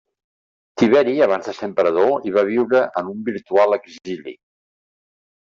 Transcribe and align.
Tiberi, 0.81 1.11
abans 1.25 1.49
de 1.49 1.53
ser 1.57 1.67
emperador, 1.71 2.09
hi 2.29 2.33
va 2.39 2.45
viure 2.49 2.81
en 3.03 3.13
un 3.13 3.21
virtual 3.29 3.79
exili. 3.79 4.35